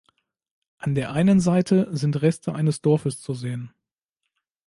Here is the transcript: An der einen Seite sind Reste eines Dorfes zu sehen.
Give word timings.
An 0.79 0.95
der 0.95 1.13
einen 1.13 1.39
Seite 1.39 1.95
sind 1.95 2.23
Reste 2.23 2.55
eines 2.55 2.81
Dorfes 2.81 3.21
zu 3.21 3.35
sehen. 3.35 3.71